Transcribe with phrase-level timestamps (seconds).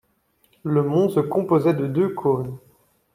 [0.63, 2.57] Le mont se composait de deux cônes